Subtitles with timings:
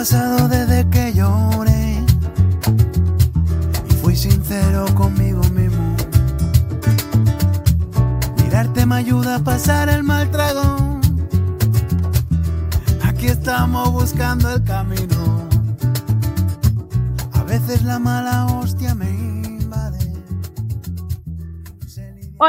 [0.00, 1.69] pasado desde que lloré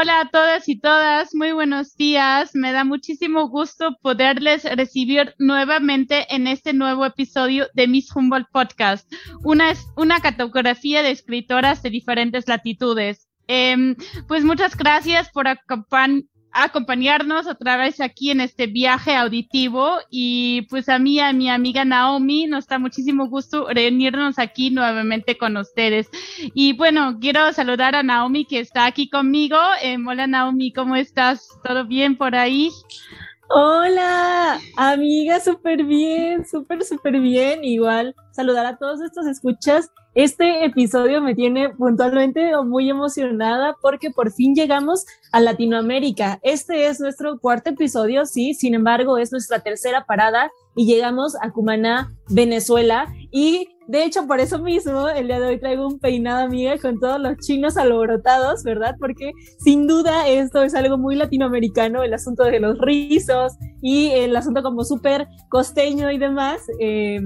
[0.02, 2.56] Hola a todas y todas, muy buenos días.
[2.56, 9.08] Me da muchísimo gusto poderles recibir nuevamente en este nuevo episodio de Miss Humboldt Podcast,
[9.44, 13.28] una, una catografía de escritoras de diferentes latitudes.
[13.46, 13.94] Em,
[14.26, 20.88] pues muchas gracias por acompañarnos acompañarnos otra vez aquí en este viaje auditivo y pues
[20.88, 26.08] a mí, a mi amiga Naomi, nos da muchísimo gusto reunirnos aquí nuevamente con ustedes.
[26.54, 29.56] Y bueno, quiero saludar a Naomi que está aquí conmigo.
[29.82, 31.48] Eh, hola Naomi, ¿cómo estás?
[31.64, 32.70] ¿Todo bien por ahí?
[33.54, 37.64] Hola, amiga, súper bien, súper, súper bien.
[37.64, 44.30] Igual, saludar a todos estos escuchas este episodio me tiene puntualmente muy emocionada porque por
[44.30, 46.38] fin llegamos a Latinoamérica.
[46.42, 51.50] Este es nuestro cuarto episodio, sí, sin embargo es nuestra tercera parada y llegamos a
[51.50, 53.06] Cumaná, Venezuela.
[53.30, 56.98] Y de hecho por eso mismo el día de hoy traigo un peinado amiga con
[56.98, 58.96] todos los chinos alborotados, ¿verdad?
[58.98, 64.34] Porque sin duda esto es algo muy latinoamericano, el asunto de los rizos y el
[64.36, 66.62] asunto como súper costeño y demás.
[66.80, 67.20] Eh,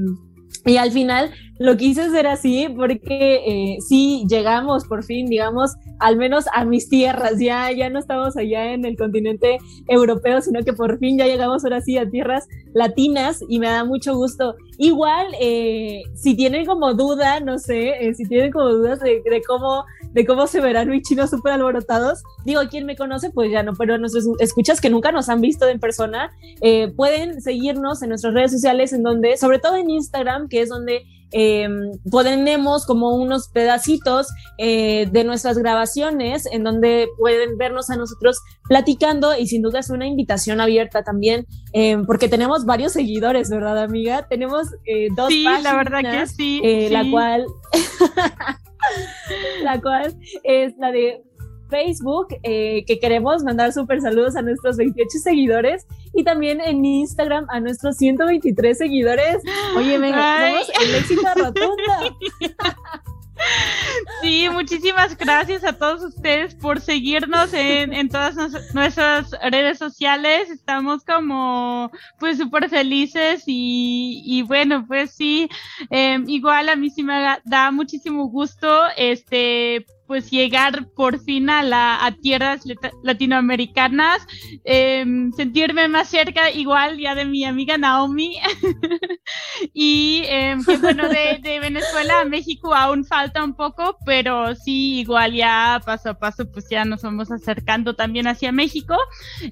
[0.65, 6.17] y al final lo quise hacer así porque eh, sí llegamos por fin, digamos, al
[6.17, 7.39] menos a mis tierras.
[7.39, 11.65] Ya, ya no estamos allá en el continente europeo, sino que por fin ya llegamos
[11.65, 14.55] ahora sí a tierras latinas y me da mucho gusto.
[14.79, 19.85] Igual, eh, si tienen como duda, no sé, eh, si tienen como dudas de, cómo,
[20.13, 23.73] de cómo se verán mis chinos súper alborotados, digo, quien me conoce, pues ya no,
[23.73, 26.31] pero nos escuchas que nunca nos han visto en persona,
[26.97, 31.07] pueden seguirnos en nuestras redes sociales, en donde, sobre todo en Instagram, que es donde
[31.33, 31.69] eh,
[32.11, 34.29] ponemos como unos pedacitos
[34.59, 39.91] eh, de nuestras grabaciones en donde pueden vernos a nosotros platicando y sin duda es
[39.91, 44.27] una invitación abierta también eh, porque tenemos varios seguidores, ¿verdad amiga?
[44.29, 47.47] Tenemos eh, dos sí, la verdad que sí, La cual...
[49.65, 51.26] la cual es la de
[51.69, 57.47] Facebook, eh, que queremos mandar súper saludos a nuestros 28 seguidores y también en Instagram
[57.49, 59.39] a nuestros 123 seguidores.
[59.77, 61.83] Oye, venga, somos el éxito rotundo.
[64.23, 68.35] Sí, muchísimas gracias a todos ustedes por seguirnos en, en todas
[68.75, 70.51] nuestras redes sociales.
[70.51, 75.49] Estamos como pues súper felices y, y, bueno, pues sí,
[75.91, 81.63] eh, igual a mí sí me da muchísimo gusto este pues llegar por fin a,
[81.63, 82.65] la, a tierras
[83.03, 84.27] latinoamericanas,
[84.65, 88.39] em, sentirme más cerca igual ya de mi amiga Naomi.
[89.73, 95.33] Y que bueno, de, de, Venezuela a México aún falta un poco, pero sí, igual
[95.33, 98.97] ya paso a paso pues ya nos vamos acercando también hacia México,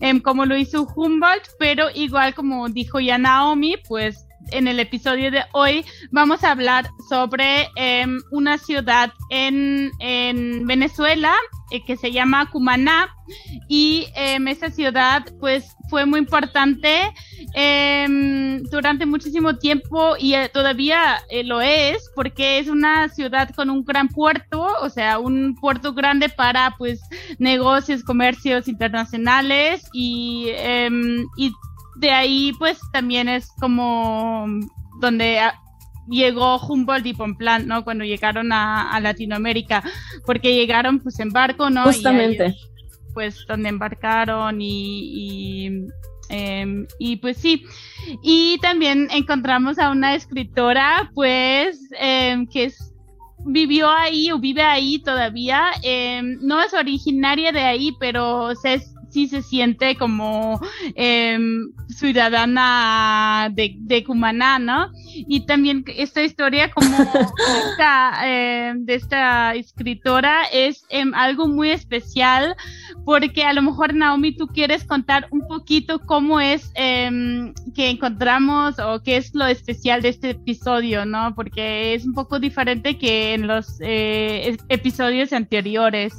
[0.01, 5.31] eh, como lo hizo Humboldt, pero igual como dijo ya Naomi, pues en el episodio
[5.31, 11.35] de hoy vamos a hablar sobre eh, una ciudad en, en Venezuela
[11.71, 13.09] eh, que se llama Cumaná.
[13.69, 17.13] Y eh, esa ciudad pues fue muy importante
[17.55, 23.83] em, durante muchísimo tiempo y eh, todavía lo es porque es una ciudad con un
[23.83, 27.01] gran puerto, o sea, un puerto grande para pues
[27.39, 31.51] negocios, comercios internacionales y, em, y
[31.97, 34.47] de ahí pues también es como
[35.01, 35.41] donde
[36.09, 37.85] llegó Humboldt y Pomplan, ¿no?
[37.85, 39.83] Cuando llegaron a, Latinoamérica,
[40.27, 41.85] porque llegaron pues en barco, ¿no?
[41.85, 42.55] Justamente.
[43.15, 45.87] pues donde embarcaron y, y,
[46.29, 47.65] em, y, pues sí.
[48.23, 52.95] Y también encontramos a una escritora, pues, eh, que es
[53.47, 55.67] vivió ahí o vive ahí todavía.
[55.83, 58.83] Eh, no es originaria de ahí, pero se,
[59.15, 60.61] sí se siente como
[60.97, 61.39] eh,
[61.89, 64.91] ciudadana de, de Cumaná, ¿no?
[65.07, 66.97] Y también esta historia como
[67.71, 72.57] esta, eh, de esta escritora es eh, algo muy especial
[73.05, 78.81] porque a lo mejor Naomi tú quieres contar un poquito cómo es em, que encontramos
[78.81, 81.35] o qué es lo especial de este episodio, ¿no?
[81.37, 86.15] Porque es un poco diferente que en los eh, episodios anteriores.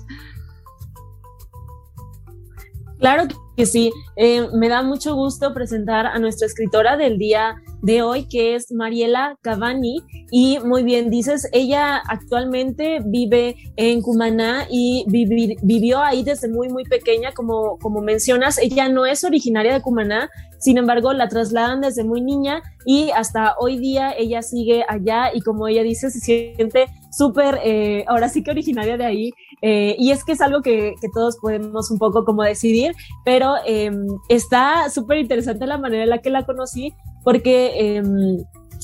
[2.99, 3.27] Claro
[3.57, 8.27] que sí, eh, me da mucho gusto presentar a nuestra escritora del día de hoy,
[8.27, 10.01] que es Mariela Cavani.
[10.31, 16.83] Y muy bien, dices, ella actualmente vive en Cumaná y vivió ahí desde muy, muy
[16.83, 18.57] pequeña, como, como mencionas.
[18.57, 20.29] Ella no es originaria de Cumaná,
[20.65, 25.41] sin embargo la trasladan desde muy niña y hasta hoy día ella sigue allá y
[25.41, 29.31] como ella dice, se siente súper, eh, ahora sí que originaria de ahí.
[29.61, 34.07] Eh, y es que es algo que, todos podemos un poco como decidir, pero em,
[34.27, 37.97] está súper interesante la manera en la que la conocí porque...
[37.97, 38.37] Em,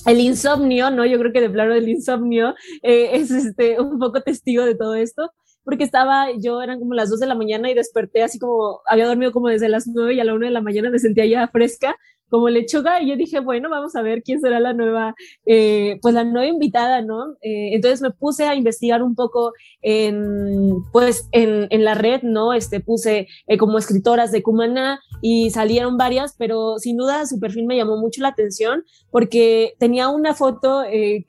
[0.07, 1.05] el insomnio, ¿no?
[1.05, 4.95] Yo creo que de plano del insomnio eh, es este, un poco testigo de todo
[4.95, 5.29] esto,
[5.63, 9.07] porque estaba, yo eran como las 2 de la mañana y desperté así como, había
[9.07, 11.47] dormido como desde las 9 y a la 1 de la mañana me sentía ya
[11.47, 11.95] fresca
[12.31, 15.13] como lechuga y yo dije, bueno, vamos a ver quién será la nueva,
[15.45, 17.33] eh, pues la nueva invitada, ¿no?
[17.41, 22.53] Eh, entonces me puse a investigar un poco en, pues en, en la red, ¿no?
[22.53, 27.65] Este, puse eh, como escritoras de Cumaná y salieron varias, pero sin duda su perfil
[27.65, 31.25] me llamó mucho la atención porque tenía una foto de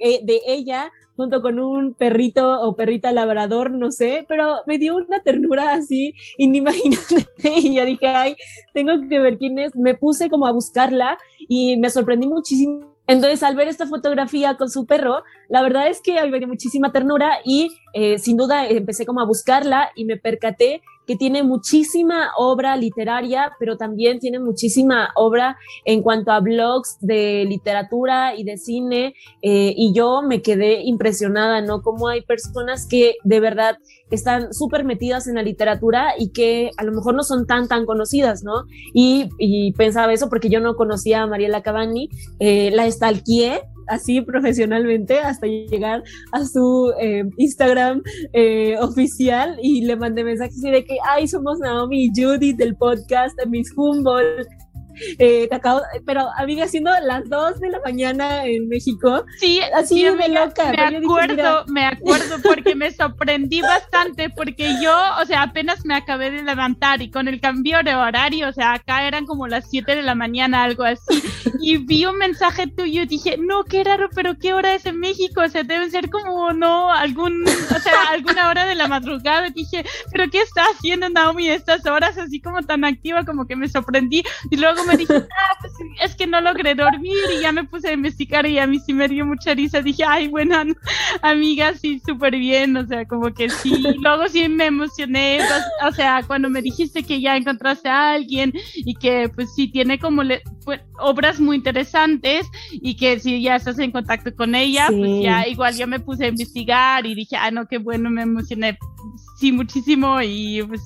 [0.46, 5.72] ella junto con un perrito o perrita labrador, no sé, pero me dio una ternura
[5.72, 8.36] así inimaginable y yo dije, ay,
[8.72, 9.74] tengo que ver quién es.
[9.74, 11.18] Me puse como a buscarla
[11.48, 12.92] y me sorprendí muchísimo.
[13.06, 16.92] Entonces, al ver esta fotografía con su perro, la verdad es que me dio muchísima
[16.92, 20.82] ternura y eh, sin duda empecé como a buscarla y me percaté
[21.12, 27.44] que tiene muchísima obra literaria, pero también tiene muchísima obra en cuanto a blogs de
[27.46, 29.14] literatura y de cine.
[29.42, 31.82] Eh, y yo me quedé impresionada, ¿no?
[31.82, 33.76] Como hay personas que de verdad
[34.10, 37.84] están súper metidas en la literatura y que a lo mejor no son tan, tan
[37.84, 38.64] conocidas, ¿no?
[38.94, 39.28] Y,
[39.76, 45.46] pensaba eso porque yo no conocía a Mariela Cavani, eh, la estalqué así profesionalmente hasta
[45.46, 46.02] llegar
[46.32, 48.02] a su eh, Instagram
[48.32, 53.36] eh, oficial y le mandé mensajes de que, ay, somos Naomi y Judy del podcast
[53.38, 54.61] de Miss Humboldt
[55.18, 55.48] eh,
[56.04, 59.24] pero amiga, siendo las 2 de la mañana en México.
[59.38, 60.72] Sí, así me loca.
[60.72, 66.30] Me acuerdo, me acuerdo porque me sorprendí bastante porque yo, o sea, apenas me acabé
[66.30, 69.96] de levantar y con el cambio de horario, o sea, acá eran como las 7
[69.96, 71.22] de la mañana, algo así,
[71.60, 74.98] y vi un mensaje tuyo y dije, no, qué raro, pero qué hora es en
[74.98, 79.48] México, o sea, deben ser como, no, algún, o sea, alguna hora de la madrugada,
[79.48, 83.56] y dije, pero ¿qué está haciendo Naomi estas horas así como tan activa, como que
[83.56, 87.52] me sorprendí, y luego me dije, ah, pues es que no logré dormir y ya
[87.52, 89.82] me puse a investigar y a mí sí me dio mucha risa.
[89.82, 90.56] Dije, ay, bueno,
[91.22, 93.72] amiga, sí, súper bien, o sea, como que sí.
[94.00, 98.52] Luego sí me emocioné, pues, o sea, cuando me dijiste que ya encontraste a alguien
[98.74, 100.22] y que pues sí tiene como
[100.64, 105.46] pues, obras muy interesantes y que si ya estás en contacto con ella, pues ya
[105.48, 108.78] igual yo me puse a investigar y dije, ah, no, qué bueno, me emocioné
[109.38, 110.82] sí muchísimo y pues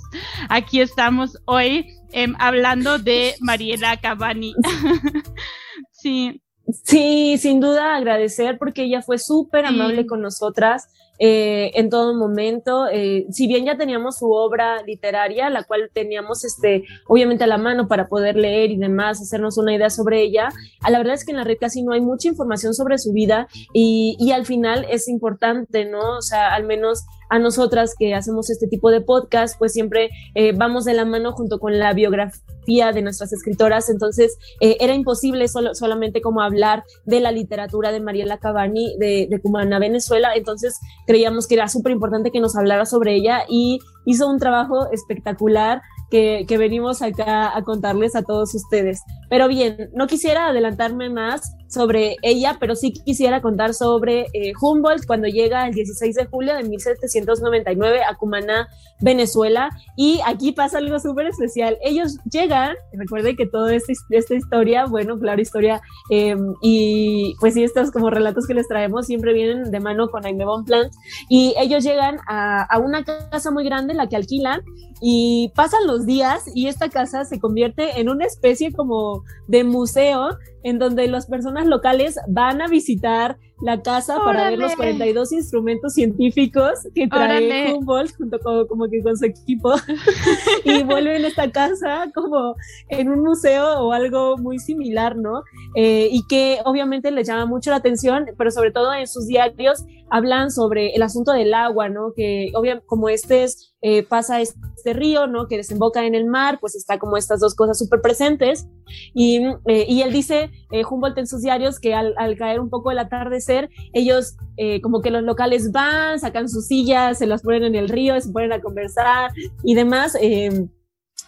[0.49, 4.55] aquí estamos hoy Em, hablando de Mariela Cavani.
[5.93, 6.41] sí.
[6.83, 12.87] Sí, sin duda agradecer porque ella fue súper amable con nosotras eh, en todo momento.
[12.91, 17.59] Eh, si bien ya teníamos su obra literaria, la cual teníamos este, obviamente a la
[17.59, 20.49] mano para poder leer y demás, hacernos una idea sobre ella,
[20.81, 23.13] a la verdad es que en la red casi no hay mucha información sobre su
[23.13, 26.19] vida y, y al final es importante, ¿no?
[26.19, 30.53] O sea, al menos a nosotras que hacemos este tipo de podcast, pues siempre eh,
[30.53, 35.47] vamos de la mano junto con la biografía de nuestras escritoras, entonces eh, era imposible
[35.49, 40.79] solo, solamente como hablar de la literatura de Mariela Cabani de, de Cumana, Venezuela, entonces
[41.07, 45.83] creíamos que era súper importante que nos hablara sobre ella y hizo un trabajo espectacular
[46.11, 49.01] que, que, venimos acá a contarles a todos ustedes.
[49.29, 55.07] Pero bien, no quisiera adelantarme más sobre ella, pero sí quisiera contar sobre eh, Humboldt
[55.07, 58.69] cuando llega el 16 de julio de 1799 a Cumaná,
[59.01, 59.69] Venezuela.
[59.97, 61.77] Y aquí pasa algo súper especial.
[61.83, 63.93] Ellos llegan, recuerden que toda esta,
[64.35, 65.81] historia, bueno, claro, historia,
[66.11, 70.25] em, y pues sí, estos como relatos que les traemos siempre vienen de mano con
[70.25, 70.91] Aime Bonpland.
[71.29, 74.63] Y ellos llegan a, a una casa muy grande, la que alquilan,
[75.01, 80.39] y pasan los días y esta casa se convierte en una especie como de museo
[80.63, 85.95] en donde las personas locales van a visitar la casa para ver los 42 instrumentos
[85.95, 89.75] científicos que trae Humboldt junto con, como que con su equipo
[90.65, 92.55] y vuelven a esta casa como
[92.89, 95.43] en un museo o algo muy similar, ¿no?
[95.75, 99.85] Eh, y que obviamente les llama mucho la atención, pero sobre todo en sus diarios
[100.11, 102.13] hablan sobre el asunto del agua, ¿no?
[102.15, 105.49] Que obviamente como este es, eh, pasa este río, ¿no?
[105.49, 108.69] Que desemboca en el mar, pues está como estas dos cosas súper presentes.
[109.15, 110.51] Y, eh, y, él dice,
[110.89, 113.46] Humboldt en sus diarios, que al, al caer un poco el atardecer,
[113.93, 117.89] ellos eh, como que los locales van, sacan sus sillas, se las ponen en el
[117.89, 119.31] río, se ponen a conversar
[119.65, 120.17] y demás.
[120.21, 120.67] Eh,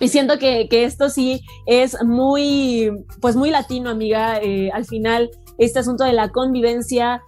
[0.00, 4.38] y siento que, que, esto sí es muy, pues muy latino, amiga.
[4.40, 7.22] Eh, al final, este asunto de la convivencia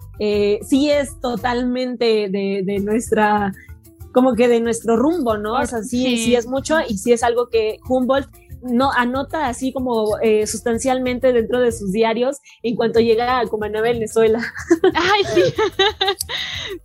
[0.61, 3.51] sí es totalmente de, de, nuestra,
[4.13, 5.53] como que de nuestro rumbo, ¿no?
[5.53, 6.17] O sea, sí, sí.
[6.17, 8.29] sí es mucho y sí es algo que Humboldt
[8.63, 13.81] no anota así como eh, sustancialmente dentro de sus diarios en cuanto llega a Cumaná,
[13.81, 14.39] Venezuela.
[14.93, 15.41] Ay, sí.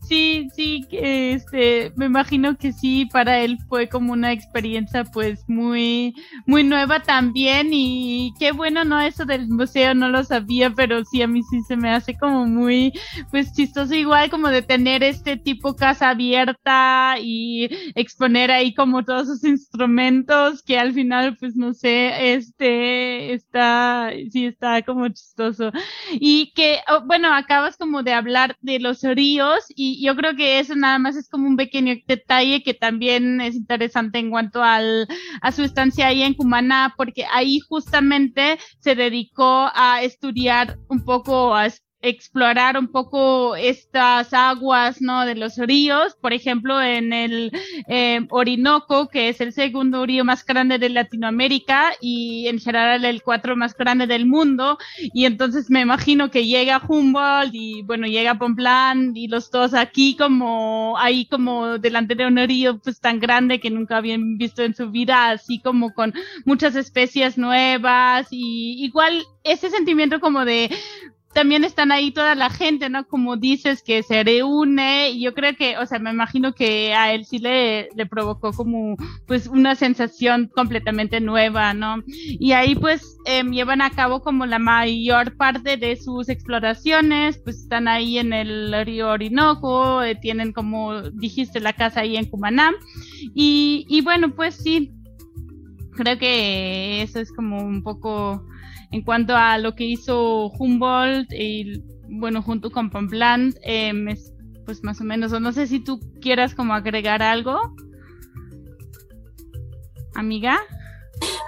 [0.08, 6.14] sí, sí, este, me imagino que sí, para él fue como una experiencia pues muy,
[6.46, 9.00] muy nueva también y qué bueno, ¿no?
[9.00, 12.46] Eso del museo no lo sabía, pero sí, a mí sí se me hace como
[12.46, 12.92] muy,
[13.30, 19.26] pues chistoso igual como de tener este tipo casa abierta y exponer ahí como todos
[19.26, 25.70] sus instrumentos que al final pues sé, este está, sí está como chistoso.
[26.12, 30.58] Y que, oh, bueno, acabas como de hablar de los ríos y yo creo que
[30.58, 35.06] eso nada más es como un pequeño detalle que también es interesante en cuanto al,
[35.40, 41.54] a su estancia ahí en Cumaná, porque ahí justamente se dedicó a estudiar un poco,
[41.54, 41.66] a
[42.08, 45.24] explorar un poco estas aguas, ¿no?
[45.26, 47.52] De los ríos, por ejemplo, en el
[47.88, 53.22] eh, Orinoco, que es el segundo río más grande de Latinoamérica y en general el
[53.22, 54.78] cuatro más grande del mundo.
[55.12, 60.16] Y entonces me imagino que llega Humboldt y bueno, llega Pomplán y los dos aquí
[60.16, 64.74] como, ahí como delante de un río pues tan grande que nunca habían visto en
[64.74, 70.70] su vida, así como con muchas especies nuevas y igual ese sentimiento como de
[71.36, 73.06] también están ahí toda la gente, ¿no?
[73.06, 77.12] Como dices, que se reúne, y yo creo que, o sea, me imagino que a
[77.12, 82.02] él sí le, le provocó como, pues, una sensación completamente nueva, ¿no?
[82.06, 87.58] Y ahí, pues, em, llevan a cabo como la mayor parte de sus exploraciones, pues,
[87.58, 92.72] están ahí en el río Orinoco, eh, tienen, como dijiste, la casa ahí en Cumaná,
[93.34, 94.90] y, y bueno, pues sí,
[95.96, 98.46] creo que eso es como un poco
[98.92, 103.92] en cuanto a lo que hizo Humboldt y bueno, junto con Pamplán, eh,
[104.64, 107.58] pues más o menos, no sé si tú quieras como agregar algo,
[110.14, 110.58] amiga.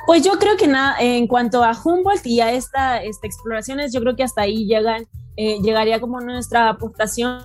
[0.06, 4.00] Pues yo creo que nada, en cuanto a Humboldt y a esta, esta exploraciones, yo
[4.00, 5.04] creo que hasta ahí llegan
[5.40, 7.44] eh, llegaría como nuestra aportación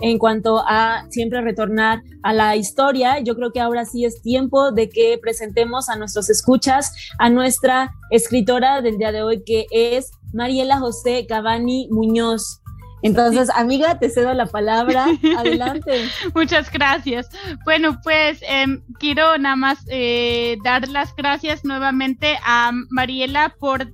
[0.00, 3.20] en cuanto a siempre retornar a la historia.
[3.20, 7.92] Yo creo que ahora sí es tiempo de que presentemos a nuestros escuchas a nuestra
[8.10, 12.60] escritora del día de hoy, que es Mariela José Cavani Muñoz.
[13.02, 15.06] Entonces, amiga, te cedo la palabra.
[15.38, 16.08] Adelante.
[16.34, 17.28] Muchas gracias.
[17.64, 23.86] Bueno, pues em, quiero nada más eh, dar las gracias nuevamente a Mariela por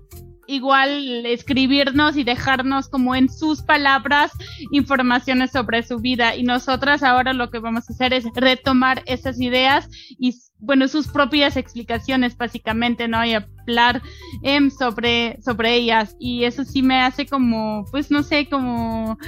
[0.54, 4.32] igual escribirnos y dejarnos como en sus palabras
[4.70, 6.37] informaciones sobre su vida.
[6.37, 11.08] Y nosotras ahora lo que vamos a hacer es retomar esas ideas y bueno sus
[11.08, 14.02] propias explicaciones básicamente no y hablar
[14.42, 16.16] em, sobre sobre ellas.
[16.18, 19.18] Y eso sí me hace como pues no sé como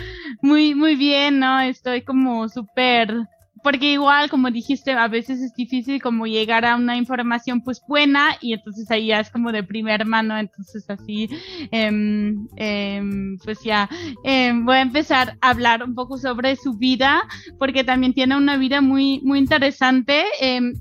[0.42, 3.26] muy muy bien no estoy como súper
[3.66, 8.36] porque igual, como dijiste, a veces es difícil como llegar a una información pues buena
[8.40, 11.28] y entonces ahí ya es como de primer mano, entonces así,
[11.72, 13.90] em, em, pues ya,
[14.22, 17.24] em, voy a empezar a hablar un poco sobre su vida,
[17.58, 20.26] porque también tiene una vida muy, muy interesante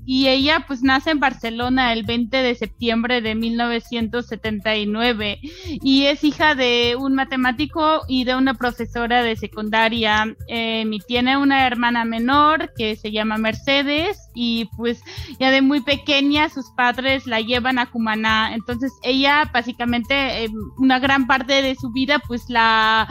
[0.04, 5.40] y ella pues nace en Barcelona el 20 de septiembre de 1979
[5.82, 11.66] y es hija de un matemático y de una profesora de secundaria y tiene una
[11.66, 15.00] hermana menor que se llama Mercedes y pues
[15.40, 18.54] ya de muy pequeña sus padres la llevan a Cumaná.
[18.54, 23.08] Entonces ella básicamente eh, una gran parte de su vida pues la,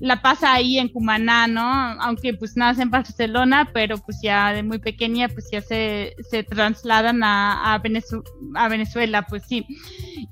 [0.00, 1.62] la pasa ahí en Cumaná, ¿no?
[2.00, 6.42] Aunque pues nace en Barcelona, pero pues ya de muy pequeña pues ya se, se
[6.42, 7.80] trasladan a,
[8.68, 9.66] Venezuela, pues sí.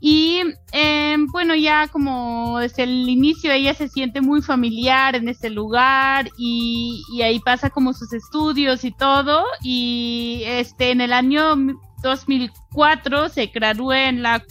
[0.01, 0.41] Y
[0.73, 6.31] eh, bueno, ya como desde el inicio ella se siente muy familiar en ese lugar
[6.37, 9.45] y, y ahí pasa como sus estudios y todo.
[9.63, 11.57] Y este en el año
[12.03, 14.45] 2004 se graduó en la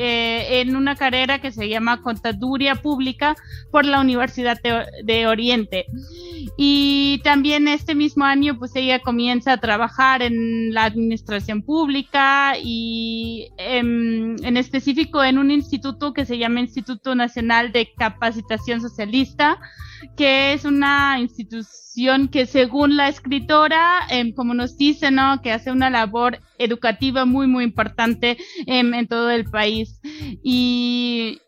[0.00, 3.34] eh, en una carrera que se llama Contaduría Pública
[3.72, 4.56] por la Universidad
[5.02, 5.86] de, Oriente.
[6.56, 13.48] Y también este mismo año, pues ella comienza a trabajar en la administración pública y
[13.58, 19.58] en, en específico en un instituto que se llama Instituto Nacional de Capacitación Socialista,
[20.16, 21.87] que es una institución
[22.30, 25.40] que según la escritora, em, como nos dice, ¿no?
[25.42, 28.36] Que hace una labor educativa muy, muy importante
[28.66, 30.00] em, en todo el país.
[30.42, 31.38] Y,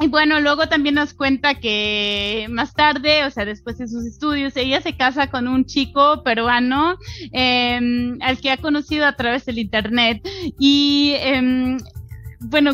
[0.00, 4.56] y bueno, luego también nos cuenta que más tarde, o sea, después de sus estudios,
[4.56, 6.96] ella se casa con un chico peruano
[7.32, 10.22] em, al que ha conocido a través del internet.
[10.58, 11.14] Y
[12.40, 12.72] bueno,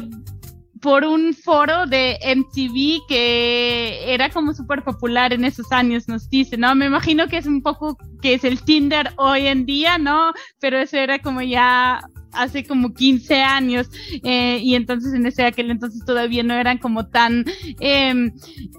[0.81, 6.57] por un foro de MTV que era como súper popular en esos años, nos dice,
[6.57, 6.75] ¿no?
[6.75, 10.33] Me imagino que es un poco que es el Tinder hoy en día, ¿no?
[10.61, 12.01] Pero eso era como ya
[12.33, 13.89] hace como 15 años
[14.23, 17.45] eh, y entonces en ese aquel entonces todavía no eran como tan
[17.81, 18.31] eh,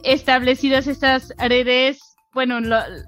[0.04, 2.60] establecidas estas redes bueno,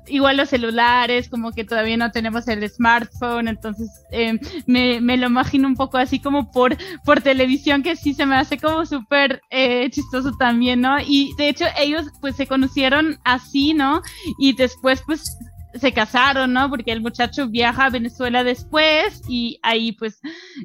[0.07, 5.27] igual los celulares, como que todavía no tenemos el smartphone, entonces eh, me, me, lo
[5.27, 6.75] imagino un poco así como por,
[7.05, 10.97] por televisión, que sí se me hace como súper eh, chistoso también, ¿no?
[10.99, 14.01] Y de hecho ellos pues se conocieron así, ¿no?
[14.39, 15.37] Y después pues
[15.75, 16.69] se casaron, ¿no?
[16.69, 20.19] Porque el muchacho viaja a Venezuela después y ahí pues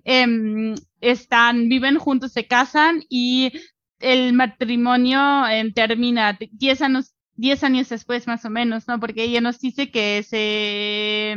[0.05, 3.53] eh, están, viven juntos, se casan y
[4.01, 8.99] el matrimonio eh, termina 10 años 10 años después más o menos, ¿no?
[8.99, 11.37] Porque ella nos dice que se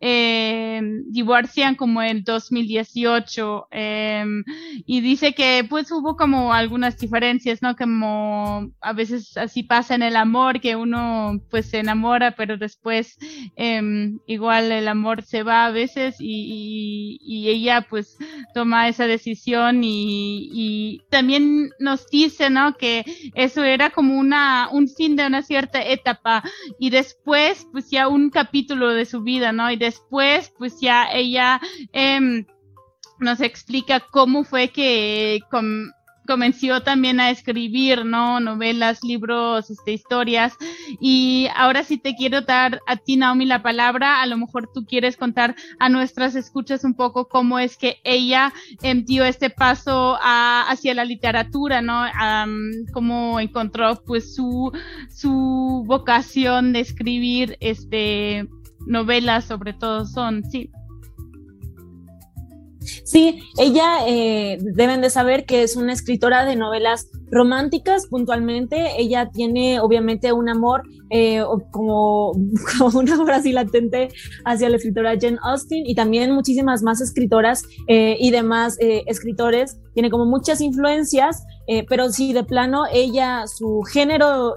[0.00, 4.24] eh, divorcian como en 2018 eh,
[4.86, 7.76] y dice que pues hubo como algunas diferencias, ¿no?
[7.76, 13.18] Como a veces así pasa en el amor, que uno pues se enamora, pero después
[13.56, 18.18] eh, igual el amor se va a veces y, ella pues
[18.54, 22.76] toma esa decisión y, y, también nos dice, ¿no?
[22.76, 23.04] Que
[23.34, 26.42] eso era como una, un de una cierta etapa
[26.80, 29.70] y después pues ya un capítulo de su vida, ¿no?
[29.70, 31.60] Y después pues ya ella
[31.92, 32.44] eh,
[33.20, 35.92] nos explica cómo fue que con,
[36.26, 38.40] comenzó también a escribir, ¿no?
[38.40, 40.54] Novelas, libros, este, historias.
[41.00, 44.20] Y ahora sí te quiero dar a ti, Naomi, la palabra.
[44.20, 48.52] A lo mejor tú quieres contar a nuestras escuchas un poco cómo es que ella
[48.82, 52.04] em, dio este paso hacia la literatura, ¿no?
[52.92, 54.72] cómo encontró pues su,
[55.08, 58.48] su vocación de escribir este
[58.86, 60.70] novelas sobre todo son, sí.
[63.04, 69.00] Sí, ella eh, deben de saber que es una escritora de novelas románticas puntualmente.
[69.00, 72.32] Ella tiene obviamente un amor eh, como,
[72.78, 74.08] como, una obra así latente
[74.44, 79.78] hacia la escritora Jane Austen y también muchísimas más escritoras eh, y demás escritores.
[79.94, 81.44] Tiene como muchas influencias,
[81.88, 84.54] pero sí, de plano, ella, su género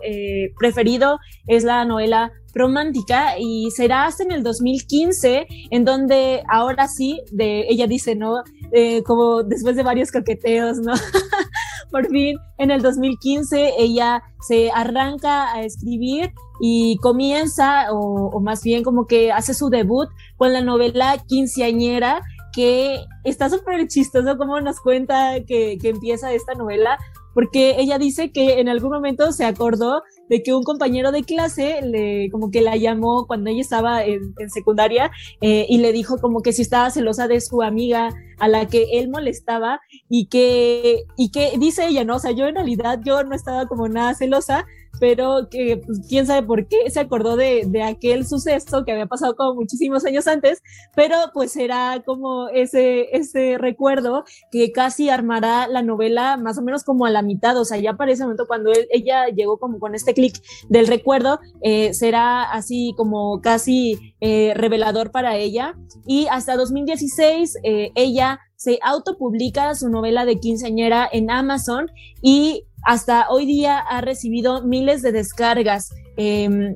[0.58, 7.22] preferido es la novela romántica y será hasta en el 2015 en donde ahora sí,
[7.32, 8.44] de, ella dice, ¿no?
[8.72, 10.94] Eh, como después de varios coqueteos, ¿no?
[11.92, 18.84] Por fin, en el 2015 ella se arranca a escribir y comienza, o, más bien
[18.84, 22.22] como que hace su debut con la novela Quinceañera,
[22.54, 26.98] que está súper chistoso como nos cuenta que, que, empieza esta novela,
[27.34, 31.82] porque ella dice que en algún momento se acordó de que un compañero de clase
[31.82, 35.12] le como que la llamó cuando ella estaba en, secundaria
[35.42, 38.86] eh, y le dijo como que si estaba celosa de su amiga a la que
[38.94, 43.24] él molestaba y que y que dice ella no o sea yo en realidad yo
[43.24, 44.66] no estaba como nada celosa
[45.00, 49.06] pero que pues, quién sabe por qué se acordó de, de, aquel suceso que había
[49.06, 50.62] pasado como muchísimos años antes,
[50.96, 56.84] pero pues era como ese, ese recuerdo que casi armará la novela más o menos
[56.84, 59.96] como a la mitad, o sea, ya para ese momento cuando ella llegó como con
[59.96, 65.76] este clic del recuerdo, eh, será así como casi eh, revelador para ella.
[66.06, 71.90] Y hasta 2016 eh, ella se autopublica su novela de quinceañera en Amazon
[72.22, 75.92] y hasta hoy día ha recibido miles de descargas.
[76.18, 76.76] Em,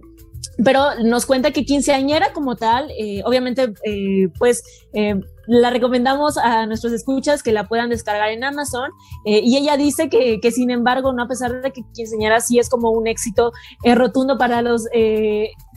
[0.64, 4.62] pero nos cuenta que quinceañera como tal, eh, obviamente, eh, pues
[4.94, 8.92] em, la recomendamos a nuestros escuchas que la puedan descargar en Amazon.
[9.26, 12.60] Eh, y ella dice que, que, sin embargo, no a pesar de que quinceañera sí
[12.60, 13.52] es como un éxito
[13.84, 14.88] rotundo para los,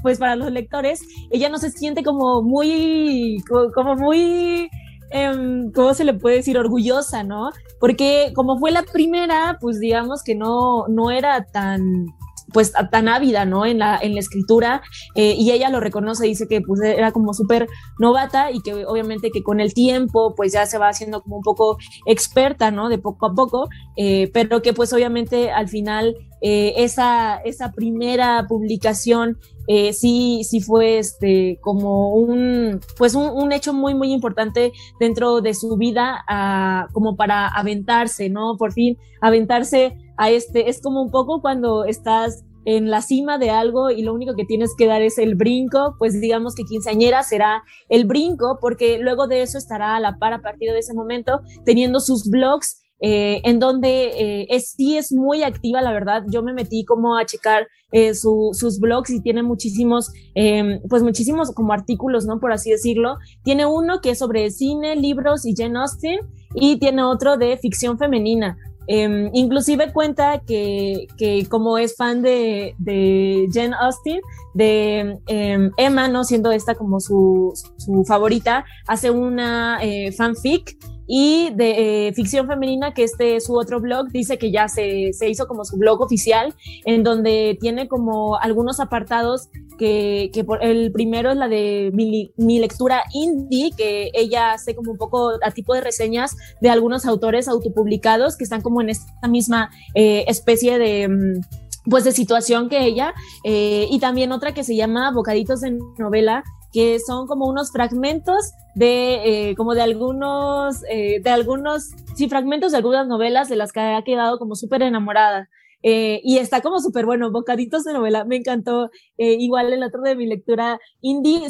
[0.03, 3.43] pues para los lectores, ella no se siente como muy,
[3.75, 4.69] como muy
[5.17, 6.59] Em, ¿cómo se le puede decir?
[6.59, 7.51] Orgullosa, ¿no?
[7.81, 12.07] Porque como fue la primera, pues digamos que no, no era tan
[12.53, 13.67] pues tan ávida, ¿no?
[13.67, 14.83] En la, en la escritura
[15.15, 17.67] eh, y ella lo reconoce, dice que pues era como súper
[17.99, 21.43] novata y que obviamente que con el tiempo pues ya se va haciendo como un
[21.43, 22.89] poco experta, ¿no?
[22.89, 28.47] De poco a poco, eh, pero que pues obviamente al final eh, esa, esa primera
[28.49, 35.41] publicación eh, sí, sí fue este, como un, pues un, hecho muy, muy importante dentro
[35.41, 38.57] de su vida, ah, como para aventarse, ¿no?
[38.59, 43.51] Por fin, aventarse a este, es como un poco cuando estás en la cima de
[43.51, 47.23] algo y lo único que tienes que dar es el brinco, pues digamos que quinceañera
[47.23, 50.93] será el brinco, porque luego de eso estará a la par a partir de ese
[50.93, 56.25] momento teniendo sus blogs eh, en donde eh, es, sí es muy activa, la verdad.
[56.29, 61.53] Yo me metí como a checar eh, sus blogs y tiene muchísimos, em, pues muchísimos
[61.53, 62.41] como artículos, ¿no?
[62.41, 63.19] Por así decirlo.
[63.43, 66.21] Tiene uno que es sobre cine, libros y Jane Austen
[66.55, 68.57] y tiene otro de ficción femenina.
[68.89, 74.21] Em, inclusive cuenta que, que, como es fan de, de Jen Austen,
[74.55, 76.23] de em, Emma, ¿no?
[76.23, 80.77] Siendo esta como su, su favorita, hace una eh, fanfic
[81.07, 85.13] y de eh, ficción femenina, que este es su otro blog, dice que ya se,
[85.13, 90.65] se, hizo como su blog oficial, en donde tiene como algunos apartados que, que por,
[90.65, 95.51] el primero es la de mi, lectura indie, que ella hace como un poco a
[95.51, 100.79] tipo de reseñas de algunos autores autopublicados que están como en esta misma eh, especie
[100.79, 101.41] de mm,
[101.89, 103.15] pues de situación que ella,
[103.45, 108.53] eh, y también otra que se llama Bocaditos de novela, que son como unos fragmentos
[108.75, 113.73] de, eh, como de algunos, eh, de algunos, sí, fragmentos de algunas novelas de las
[113.73, 115.49] que ha quedado como súper enamorada.
[115.83, 118.91] Eh, y está como súper bueno, bocaditos de novela, me encantó.
[119.17, 121.47] Igual el otro de mi lectura indie,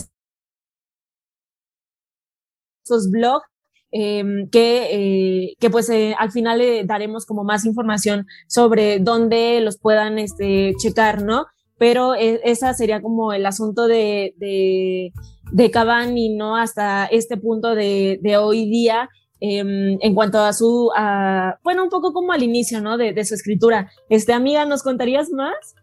[2.85, 3.47] esos blogs
[3.91, 10.19] em, que, que pues al final le daremos como más información sobre dónde los puedan
[10.19, 11.47] este, checar, ¿no?
[11.79, 15.13] Pero e, esa sería como el asunto de, de,
[15.53, 16.57] de Cavani, ¿no?
[16.57, 19.09] Hasta este punto de, de hoy día,
[19.41, 19.59] eh,
[20.01, 22.97] en cuanto a su, a, bueno, un poco como al inicio, ¿no?
[22.97, 23.91] De, de su escritura.
[24.09, 25.75] Este, amiga, ¿nos contarías más?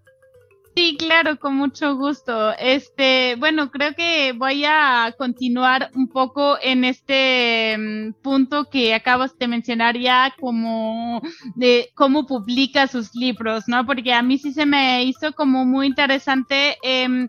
[0.75, 2.51] Sí, claro, con mucho gusto.
[2.57, 9.37] Este, bueno, creo que voy a continuar un poco en este um, punto que acabas
[9.37, 11.21] de mencionar ya como
[11.53, 13.85] de cómo publica sus libros, ¿no?
[13.85, 17.27] Porque a mí sí se me hizo como muy interesante eh,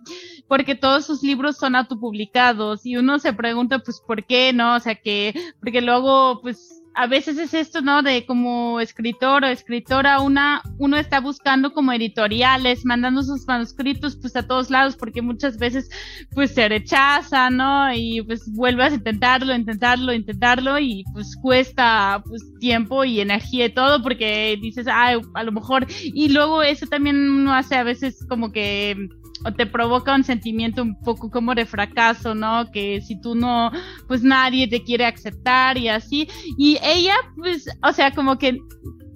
[0.49, 4.77] porque todos sus libros son autopublicados y uno se pregunta pues por qué, ¿no?
[4.77, 8.03] O sea que porque luego pues a veces es esto, ¿no?
[8.03, 14.37] De como escritor o escritora, una, uno está buscando como editoriales, mandando sus manuscritos pues
[14.37, 15.91] a todos lados, porque muchas veces
[16.33, 17.93] pues se rechaza, ¿no?
[17.93, 23.75] Y pues vuelves a intentarlo, intentarlo, intentarlo, y pues cuesta pues tiempo y energía y
[23.75, 28.25] todo, porque dices, ah, a lo mejor, y luego eso también uno hace a veces
[28.29, 29.09] como que
[29.45, 32.71] o te provoca un sentimiento un poco como de fracaso, ¿no?
[32.71, 33.71] Que si tú no,
[34.07, 36.29] pues nadie te quiere aceptar y así.
[36.57, 38.59] Y ella, pues, o sea, como que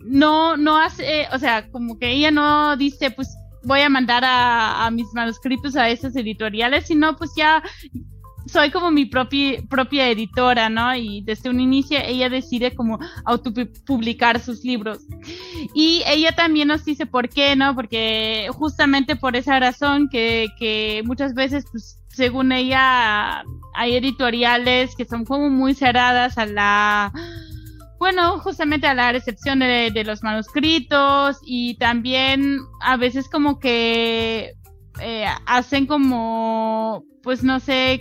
[0.05, 3.29] no, no hace, o sea, como que ella no dice, pues
[3.65, 7.63] voy a mandar a, a mis manuscritos a esas editoriales, sino pues ya
[8.49, 10.95] soy como mi propia, propia editora, ¿no?
[10.95, 14.99] Y desde un inicio ella decide como autopublicar sus libros.
[15.75, 17.75] Y ella también nos dice por qué, ¿no?
[17.75, 25.05] Porque justamente por esa razón que, que muchas veces, pues, según ella, hay editoriales que
[25.05, 27.13] son como muy cerradas a la
[27.99, 34.55] bueno, justamente a la recepción de, de, los manuscritos y también a veces como que
[35.01, 38.01] eh, hacen como, pues no sé,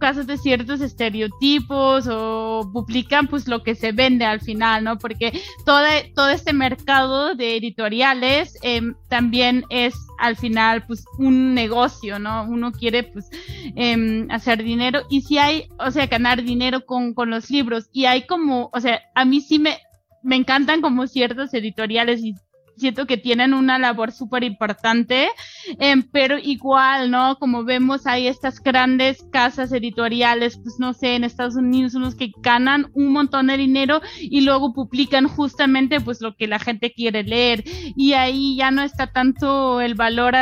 [0.00, 4.98] casos de ciertos estereotipos o publican pues lo que se vende al final, ¿no?
[4.98, 5.84] Porque todo,
[6.16, 12.44] todo este mercado de editoriales eh, también es al final pues un negocio, ¿no?
[12.44, 13.28] Uno quiere pues
[13.76, 18.06] eh, hacer dinero y si hay, o sea, ganar dinero con, con los libros y
[18.06, 19.78] hay como, o sea, a mí sí me,
[20.22, 22.34] me encantan como ciertos editoriales y
[22.80, 25.28] siento que tienen una labor súper importante,
[25.78, 27.36] eh, pero igual, ¿no?
[27.38, 32.32] Como vemos, hay estas grandes casas editoriales, pues no sé, en Estados Unidos, unos que
[32.42, 37.22] ganan un montón de dinero y luego publican justamente pues lo que la gente quiere
[37.22, 37.64] leer
[37.96, 40.34] y ahí ya no está tanto el valor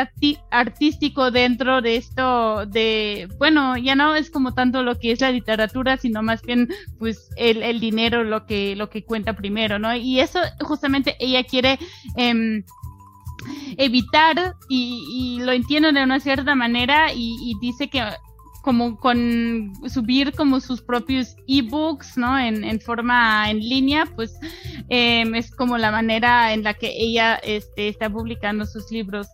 [0.51, 5.31] artístico dentro de esto de, bueno, ya no es como tanto lo que es la
[5.31, 9.93] literatura, sino más bien pues el, el dinero lo que, lo que cuenta primero, ¿no?
[9.95, 11.77] Y eso justamente ella quiere...
[12.15, 12.63] Eh, Em,
[13.77, 18.03] evitar y, y, lo entiendo de una cierta manera y, y, dice que
[18.61, 22.37] como con subir como sus propios ebooks, ¿no?
[22.37, 24.37] En, en forma en línea, pues
[24.89, 29.27] eh, es como la manera en la que ella este, está publicando sus libros.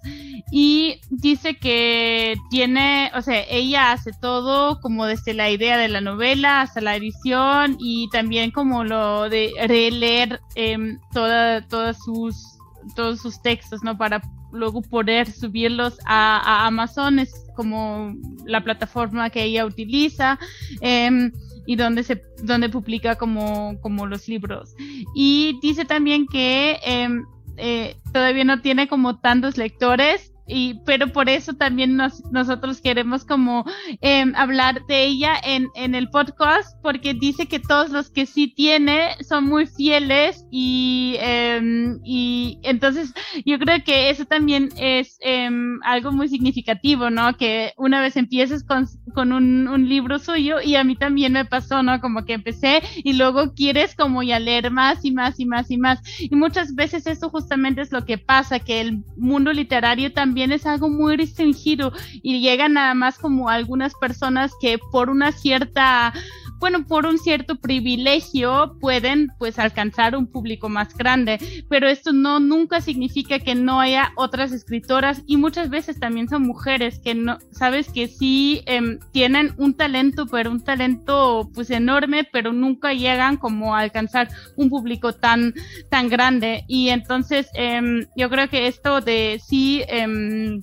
[0.51, 6.01] Y dice que tiene, o sea, ella hace todo como desde la idea de la
[6.01, 10.77] novela hasta la edición y también como lo de releer eh,
[11.11, 12.54] toda, todas sus
[12.95, 13.97] todos sus textos, ¿no?
[13.97, 14.21] Para
[14.51, 18.13] luego poder subirlos a, Amazon, es como
[18.45, 20.39] la plataforma que ella utiliza.
[20.81, 21.31] Eh,
[21.65, 24.75] y donde se donde publica como, como los libros.
[25.15, 27.09] Y dice también que eh,
[27.57, 33.25] eh, todavía no tiene como tantos lectores, y pero por eso también nos, nosotros queremos
[33.25, 33.65] como
[34.01, 38.47] eh, hablar de ella en, en el podcast porque dice que todos los que sí
[38.47, 43.13] tiene son muy fieles y eh, y entonces
[43.45, 47.35] yo creo que eso también es em, algo muy significativo, ¿no?
[47.37, 51.45] Que una vez empieces con, con un, un, libro suyo y a mí también me
[51.45, 51.99] pasó, ¿no?
[52.01, 55.77] Como que empecé y luego quieres como ya leer más y más y más y
[55.77, 56.01] más.
[56.19, 60.65] Y muchas veces eso justamente es lo que pasa, que el mundo literario también es
[60.65, 66.13] algo muy restringido y llegan nada más como algunas personas que por una cierta
[66.59, 71.37] bueno, por un cierto privilegio pueden pues alcanzar un público más grande,
[71.69, 76.43] pero esto no nunca significa que no haya otras escritoras y muchas veces también son
[76.43, 82.27] mujeres que no, sabes que sí em, tienen un talento, pero un talento pues enorme,
[82.31, 85.53] pero nunca llegan como a alcanzar un público tan,
[85.89, 86.63] tan grande.
[86.67, 90.61] Y entonces em, yo creo que esto de sí em,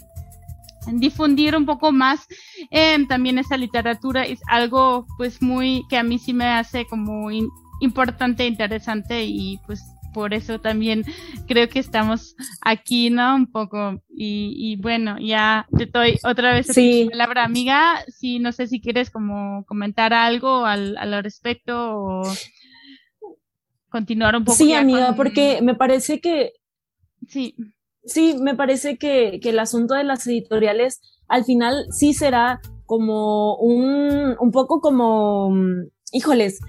[0.93, 2.27] difundir un poco más
[2.71, 7.31] eh, también esa literatura es algo pues muy que a mí sí me hace como
[7.81, 11.05] importante, interesante y pues por eso también
[11.49, 13.35] creo que estamos aquí, ¿no?
[13.35, 14.03] Un poco.
[14.09, 17.05] Y, bueno, ya te doy otra vez sí.
[17.05, 18.05] la palabra, amiga.
[18.09, 22.23] Sí, no sé si quieres como comentar algo al, al respecto o
[23.89, 24.57] continuar un poco.
[24.57, 26.53] Sí, amiga, porque me parece que...
[27.27, 27.57] Sí.
[28.05, 33.57] Sí, me parece que, que, el asunto de las editoriales al final sí será como
[33.57, 36.61] un, un poco como, mm, híjoles,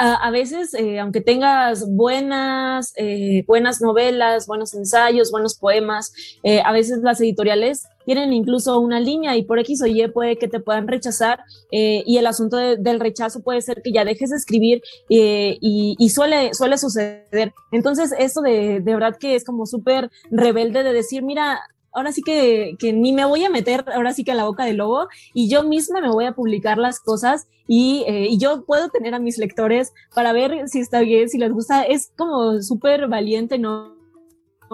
[0.00, 6.72] a, veces, eh, aunque tengas buenas, eh, buenas novelas, buenos ensayos, buenos poemas, eh, a
[6.72, 10.58] veces las editoriales tienen incluso una línea y por X o Y puede que te
[10.58, 15.96] puedan rechazar y el asunto del rechazo puede ser que ya dejes de escribir y,
[15.98, 17.52] y, suele, suele suceder.
[17.70, 21.60] Entonces, esto de, de verdad que es como súper rebelde de decir, mira,
[21.92, 24.64] ahora sí que, que, ni me voy a meter ahora sí que a la boca
[24.64, 28.64] del lobo y yo misma me voy a publicar las cosas y, eh, y yo
[28.64, 31.82] puedo tener a mis lectores para ver si está bien, si les gusta.
[31.84, 33.94] Es como súper valiente, ¿no?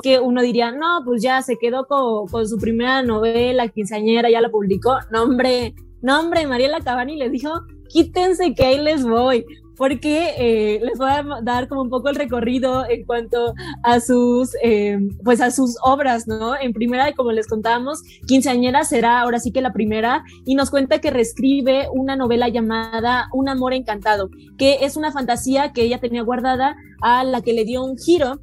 [0.02, 4.40] Que uno diría, no, pues ya se quedó con, con, su primera novela, quinceañera, ya
[4.40, 4.96] la publicó.
[5.10, 7.50] No, hombre, no, hombre, Mariela Cabani les dijo,
[7.88, 9.44] quítense que ahí les voy
[9.76, 14.50] porque eh, les voy a dar como un poco el recorrido en cuanto a sus,
[14.62, 16.58] eh, pues a sus obras, ¿no?
[16.58, 21.00] En primera, como les contábamos, Quinceañera será ahora sí que la primera y nos cuenta
[21.00, 26.22] que reescribe una novela llamada Un amor encantado, que es una fantasía que ella tenía
[26.22, 28.40] guardada a la que le dio un giro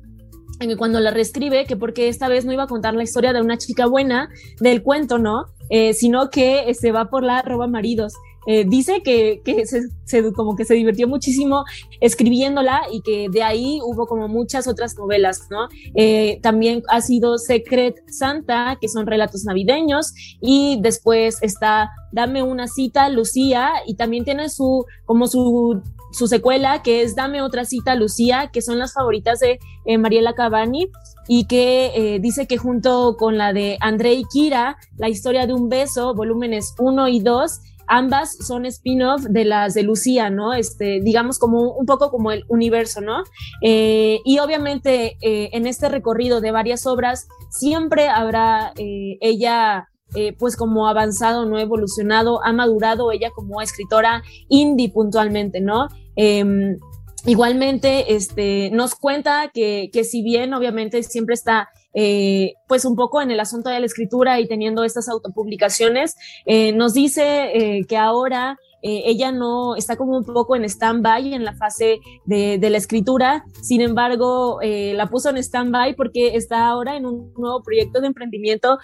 [0.59, 3.33] en que cuando la reescribe, que porque esta vez no iba a contar la historia
[3.33, 5.45] de una chica buena del cuento, ¿no?
[5.69, 8.13] Eh, sino que se va por la roba maridos.
[8.45, 11.63] Eh, dice que, que se, como que se divirtió muchísimo
[12.01, 15.67] escribiéndola y que de ahí hubo como muchas otras novelas, ¿no?
[15.95, 22.67] Eh, también ha sido Secret Santa, que son relatos navideños, y después está Dame una
[22.67, 27.95] cita, Lucía, y también tiene su, como su, su secuela, que es Dame otra cita,
[27.95, 30.91] Lucía, que son las favoritas de eh, Mariela Cavani,
[31.27, 35.69] y que dice que junto con la de André y Kira, la historia de un
[35.69, 40.53] beso, volúmenes 1 y 2, ambas son spin-off de las de Lucía, ¿no?
[40.53, 43.23] Este, digamos como un poco como el universo, ¿no?
[43.61, 49.89] Eh, y obviamente eh, en este recorrido de varias obras siempre habrá eh, ella
[50.37, 55.87] pues como avanzado, no evolucionado, ha madurado ella como escritora indie puntualmente, ¿no?
[56.15, 56.77] Em,
[57.25, 63.21] igualmente, este, nos cuenta que, que si bien obviamente siempre está eh, pues un poco
[63.21, 67.97] en el asunto de la escritura y teniendo estas autopublicaciones, eh, nos dice eh, que
[67.97, 72.77] ahora ella no está como un poco en stand-by en la fase de, de, la
[72.77, 78.07] escritura, sin embargo, la puso en stand-by porque está ahora en un nuevo proyecto de
[78.07, 78.79] emprendimiento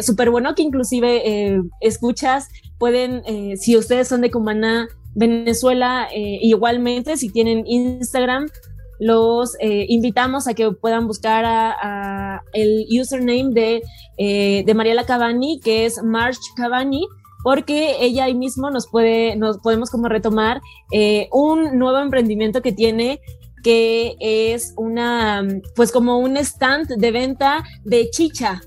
[0.00, 2.48] súper bueno que inclusive escuchas,
[2.80, 3.22] pueden,
[3.56, 8.48] si ustedes son de Cumaná, Venezuela, igualmente, si tienen Instagram,
[8.98, 13.82] los eh, invitamos a que puedan buscar a, el username de,
[14.18, 17.06] eh, de Mariela Cavani, que es March Cavani,
[17.42, 20.60] porque ella ahí mismo nos puede, nos podemos como retomar
[20.92, 23.20] eh, un nuevo emprendimiento que tiene
[23.62, 25.42] que es una,
[25.74, 28.60] pues como un stand de venta de chicha,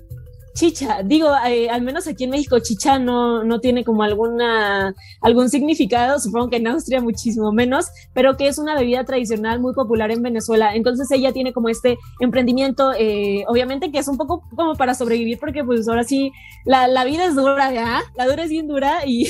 [0.58, 1.02] chicha.
[1.04, 6.18] Digo, eh, al menos aquí en México chicha no, no tiene como alguna, algún significado,
[6.18, 10.20] supongo que en Austria muchísimo menos, pero que es una bebida tradicional muy popular en
[10.20, 10.74] Venezuela.
[10.74, 15.38] Entonces ella tiene como este emprendimiento, eh, obviamente que es un poco como para sobrevivir,
[15.38, 16.32] porque pues ahora sí,
[16.64, 18.02] la, la vida es dura, ¿ya?
[18.16, 19.28] La dura es bien dura y,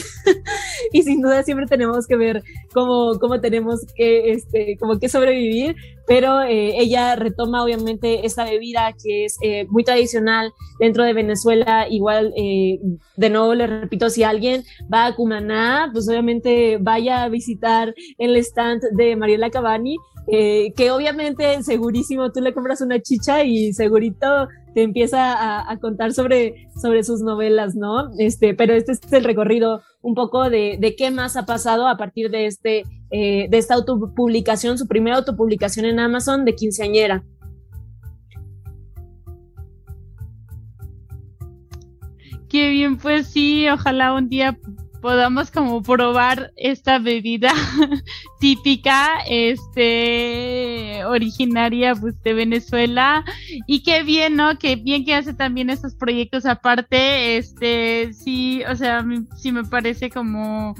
[0.92, 5.76] y sin duda siempre tenemos que ver cómo, cómo tenemos que, este, como que sobrevivir,
[6.06, 9.36] pero eh, ella retoma obviamente esta bebida que es
[9.68, 12.78] muy tradicional dentro de Venezuela, igual, eh,
[13.16, 18.36] de nuevo le repito, si alguien va a Cumaná, pues obviamente vaya a visitar el
[18.36, 19.96] stand de Mariela Cabani.
[20.30, 24.26] eh, que obviamente segurísimo tú le compras una chicha y segurito
[24.74, 28.10] te empieza a, contar sobre, sobre sus novelas, ¿no?
[28.18, 31.96] Este, pero este es el recorrido un poco de, de qué más ha pasado a
[31.96, 37.24] partir de, este, eh, de esta autopublicación, su primera autopublicación en Amazon de quinceañera.
[42.48, 44.58] Qué bien, pues sí, ojalá un día
[45.00, 47.52] podamos como probar esta bebida
[48.40, 53.24] típica, este, originaria pues de Venezuela
[53.66, 54.58] y qué bien, ¿no?
[54.58, 59.04] Qué bien que hace también estos proyectos aparte, este, sí, o sea,
[59.36, 60.74] sí me parece como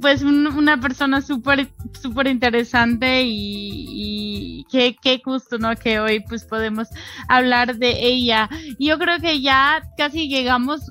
[0.00, 1.68] pues una persona súper
[2.00, 6.88] súper interesante y, qué, qué gusto no que hoy pues podemos
[7.28, 8.48] hablar de ella.
[8.78, 10.90] Yo creo que ya casi llegamos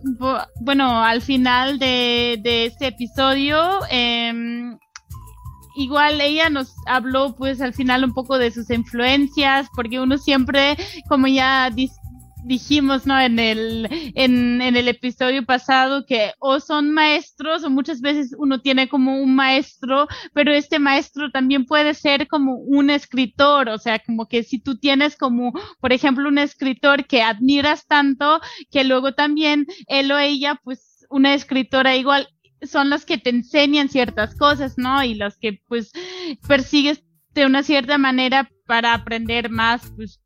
[0.62, 3.80] bueno al final de, de este episodio.
[3.91, 4.78] Eh,
[5.78, 10.76] igual ella nos habló pues al final un poco de sus influencias porque uno siempre
[11.08, 11.69] como ya
[12.47, 13.19] dijimos, ¿no?
[13.19, 18.62] En el, en, en, el episodio pasado que o son maestros o muchas veces uno
[18.62, 23.99] tiene como un maestro, pero este maestro también puede ser como un escritor, o sea,
[23.99, 28.39] como que si tú tienes como, por ejemplo, un escritor que admiras tanto,
[28.71, 32.27] que luego también él o ella, pues una escritora igual
[32.62, 35.03] son los que te enseñan ciertas cosas, ¿no?
[35.03, 35.91] Y los que pues
[36.47, 40.19] persigues de una cierta manera para aprender más, pues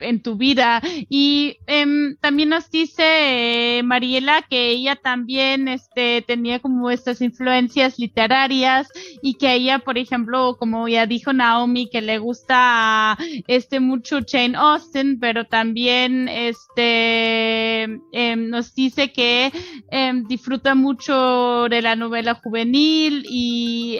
[0.00, 0.80] en tu vida.
[1.08, 7.98] Y em, también nos dice eh, Mariela que ella también este, tenía como estas influencias
[7.98, 8.88] literarias
[9.22, 14.56] y que ella, por ejemplo, como ya dijo Naomi, que le gusta este mucho Jane
[14.56, 17.82] Austen, pero también este
[18.12, 19.52] em, nos dice que
[19.90, 23.98] em, disfruta mucho de la novela juvenil y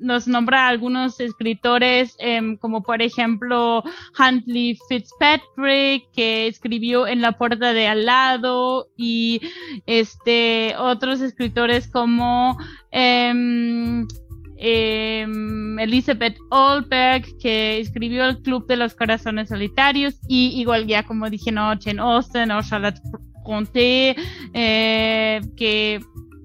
[0.00, 2.16] nos nombra algunos escritores
[2.60, 3.82] como por ejemplo
[4.18, 9.40] Huntley Fitzpatrick Patrick, que escribió En la puerta de al lado, y
[9.86, 12.56] este otros escritores como
[12.90, 14.06] em,
[14.58, 21.52] Elizabeth Olberg, que escribió El Club de los Corazones Solitarios, y igual ya como dije,
[21.52, 23.00] no, Chen Austen o Charlotte
[23.44, 24.16] Conté,
[24.54, 26.00] eh, que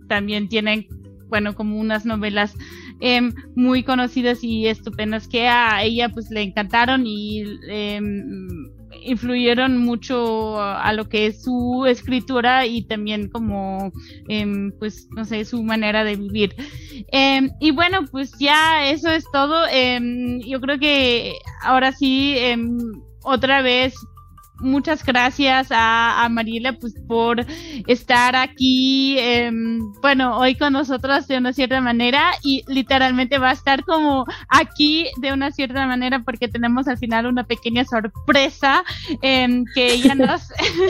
[0.07, 0.87] también tienen,
[1.27, 2.55] bueno, como unas novelas
[2.99, 7.43] em, muy conocidas y estupendas que a ella pues le encantaron y
[9.01, 13.91] influyeron mucho a lo que es su escritura y también como,
[14.27, 16.55] em, pues, no sé, su manera de vivir.
[17.11, 19.67] Em, y bueno, pues ya eso es todo.
[19.71, 22.35] Em, yo creo que ahora sí,
[23.23, 23.93] otra vez
[24.59, 27.45] muchas gracias a, a Mariela pues por
[27.87, 33.53] estar aquí, em, bueno, hoy con nosotros de una cierta manera y literalmente va a
[33.53, 38.83] estar como aquí de una cierta manera porque tenemos al final una pequeña sorpresa
[39.21, 40.49] em, que ella nos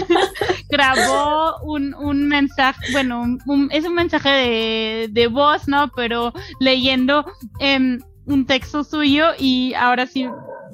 [0.70, 3.38] grabó un, un mensaje, bueno,
[3.72, 5.92] es un mensaje de, de voz, ¿no?
[5.96, 7.26] Pero leyendo
[7.60, 10.28] em, un texto suyo y ahora sí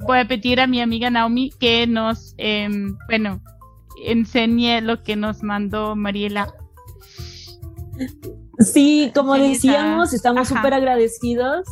[0.07, 3.41] voy a pedir a mi amiga Naomi que nos, em, bueno,
[4.05, 6.53] enseñe lo que nos mandó Mariela.
[8.59, 11.65] Sí, como decíamos, estamos súper agradecidos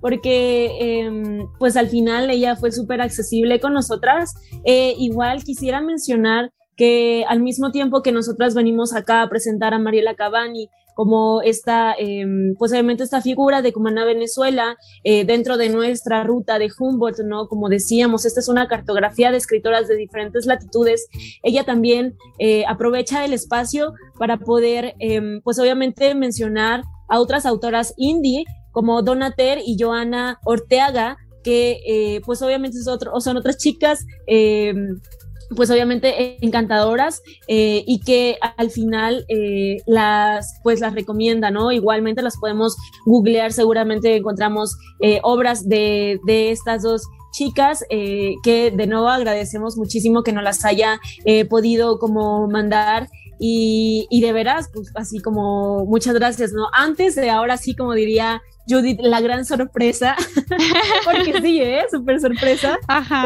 [0.00, 4.34] porque em, pues al final ella fue súper accesible con nosotras.
[4.64, 9.78] Eh, igual quisiera mencionar que al mismo tiempo que nosotras venimos acá a presentar a
[9.78, 15.68] Mariela Cabani como esta, em, pues obviamente esta figura de Cumaná, Venezuela, eh, dentro de
[15.68, 17.48] nuestra ruta de Humboldt, ¿no?
[17.48, 21.08] Como decíamos, esta es una cartografía de escritoras de diferentes latitudes.
[21.42, 27.94] Ella también eh, aprovecha el espacio para poder, em, pues obviamente mencionar a otras autoras
[27.96, 35.00] indie como Donater y Joana Orteaga, que eh, pues obviamente son otras chicas em,
[35.54, 41.72] pues obviamente encantadoras eh, y que al final eh, las pues las recomienda, ¿no?
[41.72, 48.86] Igualmente las podemos googlear, seguramente encontramos eh, obras de, de estas dos chicas que de
[48.86, 51.00] nuevo agradecemos muchísimo que nos las haya
[51.48, 53.08] podido como mandar
[53.44, 56.68] y, y, de veras, pues así como muchas gracias, ¿no?
[56.72, 60.14] Antes de ahora sí, como diría Judith, la gran sorpresa,
[61.04, 61.82] porque sí, ¿eh?
[61.90, 62.78] Súper sorpresa.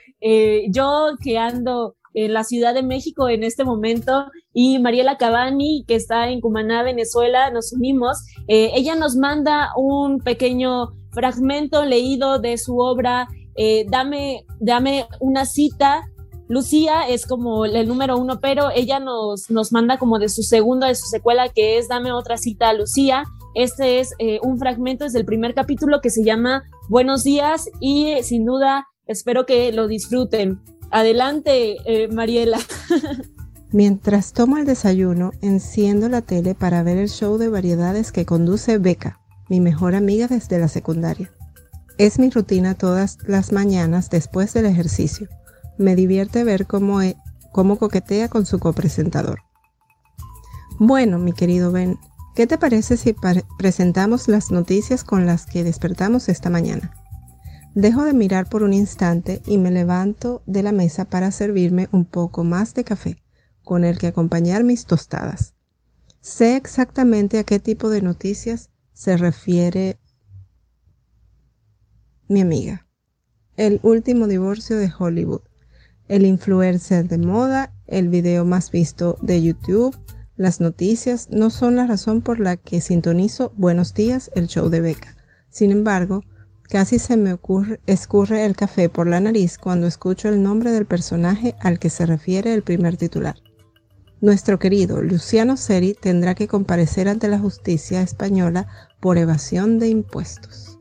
[0.68, 5.94] yo que ando en la Ciudad de México en este momento y Mariela Cabani que
[5.94, 8.18] está en Cumaná, Venezuela, nos unimos.
[8.46, 13.28] ella nos manda un pequeño fragmento leído de su obra
[13.88, 16.02] dame, dame una cita
[16.48, 20.86] Lucía es como el número uno, pero ella nos, nos manda como de su segunda,
[20.86, 23.24] de su secuela, que es Dame otra cita a Lucía.
[23.54, 28.10] Este es eh, un fragmento desde el primer capítulo que se llama Buenos días y
[28.10, 30.60] eh, sin duda espero que lo disfruten.
[30.92, 32.58] Adelante, eh, Mariela.
[33.72, 38.78] Mientras tomo el desayuno, enciendo la tele para ver el show de variedades que conduce
[38.78, 39.18] Beca,
[39.48, 41.32] mi mejor amiga desde la secundaria.
[41.98, 45.28] Es mi rutina todas las mañanas después del ejercicio
[45.78, 47.16] me divierte ver cómo, e,
[47.52, 49.40] cómo coquetea con su copresentador.
[50.78, 51.98] Bueno, mi querido Ben,
[52.34, 53.14] ¿qué te parece si
[53.58, 56.94] presentamos las noticias con las que despertamos esta mañana?
[57.74, 62.04] Dejo de mirar por un instante y me levanto de la mesa para servirme un
[62.04, 63.22] poco más de café,
[63.64, 65.54] con el que acompañar mis tostadas.
[66.20, 69.98] Sé exactamente a qué tipo de noticias se refiere
[72.28, 72.86] mi amiga.
[73.56, 75.42] El último divorcio de Hollywood
[76.08, 79.96] el influencer de moda, el video más visto de YouTube,
[80.36, 84.80] las noticias no son la razón por la que sintonizo Buenos días, el show de
[84.80, 85.16] Beca.
[85.48, 86.22] Sin embargo,
[86.68, 90.84] casi se me ocurre, escurre el café por la nariz cuando escucho el nombre del
[90.84, 93.36] personaje al que se refiere el primer titular.
[94.20, 98.66] Nuestro querido Luciano Seri tendrá que comparecer ante la justicia española
[99.00, 100.78] por evasión de impuestos.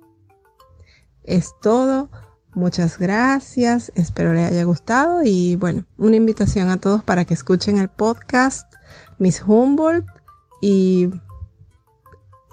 [1.24, 2.10] Es todo.
[2.56, 7.78] Muchas gracias, espero les haya gustado y bueno, una invitación a todos para que escuchen
[7.78, 8.74] el podcast
[9.20, 10.08] Miss Humboldt
[10.62, 11.10] y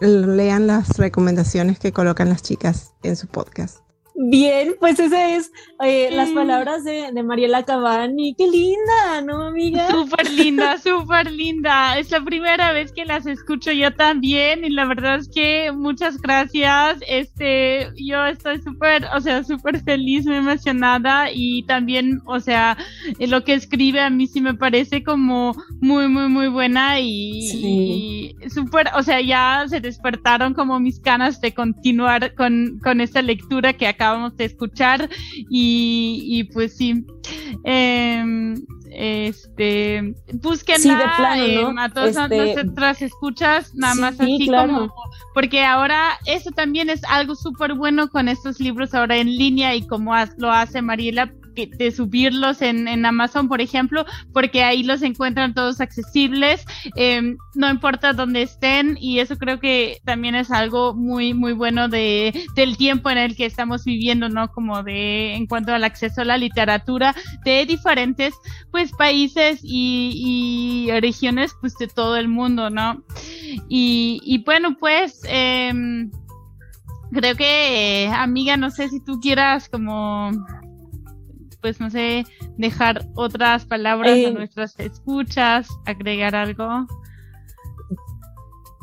[0.01, 3.79] lean las recomendaciones que colocan las chicas en su podcast.
[4.15, 5.53] Bien, pues ese es
[5.83, 8.35] eh, las palabras de, de, Mariela Cabani.
[8.35, 9.89] Qué linda, ¿no, amiga?
[9.91, 11.99] Súper linda, súper linda.
[11.99, 16.21] Es la primera vez que las escucho yo también y la verdad es que muchas
[16.21, 16.99] gracias.
[17.09, 22.77] Este, yo estoy súper, o sea, súper feliz, muy emocionada y también, o sea,
[23.19, 28.89] lo que escribe a mí sí me parece como muy, muy, muy buena y, súper,
[28.95, 33.87] o sea, ya se despertaron como mis ganas de continuar con, con esta lectura que
[33.87, 35.09] acá acabamos de escuchar
[35.49, 37.05] y, pues sí.
[37.65, 38.55] Eh,
[38.95, 44.93] este búsquenla eh, a todas este, nuestras escuchas nada más así como
[45.33, 49.87] porque ahora eso también es algo súper bueno con estos libros ahora en línea y
[49.87, 55.55] como lo hace Mariela de subirlos en, en, Amazon, por ejemplo, porque ahí los encuentran
[55.55, 56.65] todos accesibles,
[56.97, 61.89] em, no importa dónde estén, y eso creo que también es algo muy, muy bueno
[61.89, 64.51] de, del tiempo en el que estamos viviendo, ¿no?
[64.51, 68.35] Como de, en cuanto al acceso a la literatura de diferentes,
[68.71, 73.03] pues, países y, regiones, pues, de todo el mundo, ¿no?
[73.69, 76.11] Y, y bueno, pues, em,
[77.13, 80.31] creo que, amiga, no sé si tú quieras como
[81.63, 82.25] pues no sé,
[82.59, 86.87] dejar otras palabras a eh, nuestras escuchas, agregar algo.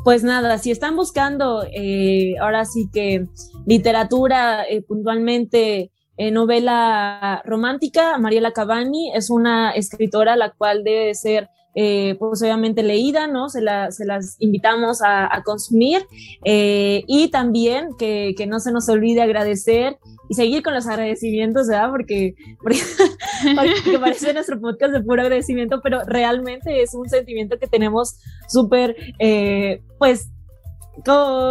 [0.04, 3.28] Pues nada, si están buscando eh, ahora sí que
[3.68, 5.92] literatura eh, puntualmente
[6.34, 13.49] novela romántica, Mariela Cavani es una escritora la cual debe ser pues obviamente leída, ¿no?
[13.49, 13.61] Se,
[13.91, 16.05] se las invitamos a, consumir
[16.43, 19.97] y también que, que, no se nos olvide agradecer
[20.30, 21.89] y seguir con los agradecimientos, ¿verdad?
[21.89, 28.20] Porque, porque, parece nuestro podcast de puro agradecimiento, pero realmente es un sentimiento que tenemos
[28.47, 30.30] súper, eh, pues,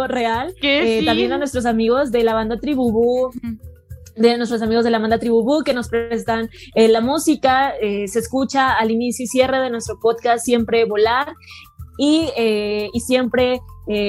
[0.07, 0.53] real.
[0.61, 3.31] Eh, también a nuestros amigos de la banda Tribubú.
[4.19, 8.73] De nuestros amigos de la banda Tribubú que nos prestan eh, la música, se escucha
[8.73, 11.33] al inicio y cierre de nuestro podcast siempre volar
[11.97, 13.61] y, y siempre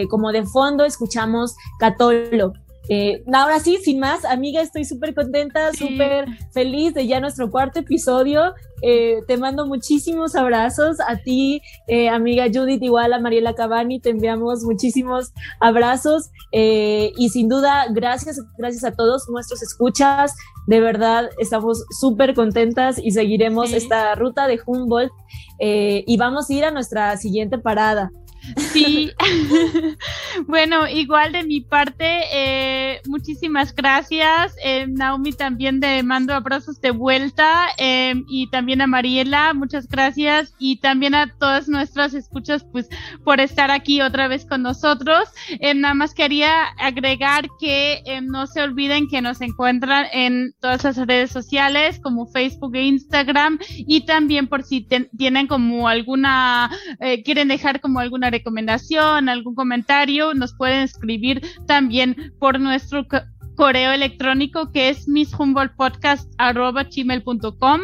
[0.08, 2.52] como de fondo escuchamos Catolo.
[2.88, 7.80] Eh, ahora sí, sin más, amiga, estoy súper contenta, súper feliz de ya nuestro cuarto
[7.80, 8.54] episodio.
[8.82, 14.08] Eh, te mando muchísimos abrazos a ti, eh, amiga Judith, igual a Mariela Cabani, te
[14.08, 20.34] enviamos muchísimos abrazos y sin duda, gracias, gracias a todos nuestros escuchas.
[20.66, 25.12] De verdad, estamos súper contentas y seguiremos esta ruta de Humboldt
[25.58, 28.10] y vamos a ir a nuestra siguiente parada.
[28.56, 29.12] Sí,
[30.46, 34.54] bueno, igual de mi parte, eh, muchísimas gracias.
[34.64, 40.54] Eh, Naomi también te mando abrazos de vuelta eh, y también a Mariela, muchas gracias
[40.58, 42.88] y también a todas nuestras escuchas, pues
[43.24, 45.28] por estar aquí otra vez con nosotros.
[45.74, 51.30] nada más quería agregar que no se olviden que nos encuentran en todas las redes
[51.30, 54.86] sociales como Facebook e Instagram y también por si
[55.16, 56.70] tienen como alguna,
[57.24, 63.06] quieren dejar como alguna recomendación, algún comentario, nos pueden escribir también por nuestro
[63.56, 67.80] correo electrónico que es misshumboldtpodcast.com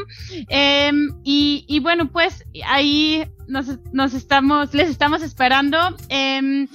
[0.49, 0.90] eh,
[1.22, 5.76] y, y, bueno pues ahí nos, nos, estamos les estamos esperando.
[6.09, 6.66] Em,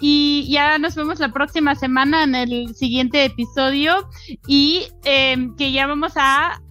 [0.00, 4.08] y ya nos vemos la próxima semana en el siguiente episodio.
[4.46, 6.62] Y em, que ya vamos a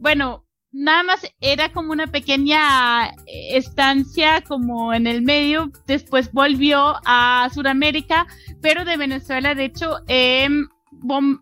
[0.00, 0.41] bueno
[0.72, 7.48] nada más era como una pequeña eh, estancia como en el medio, después volvió a
[7.52, 8.26] Sudamérica,
[8.60, 10.48] pero de Venezuela, de hecho, eh,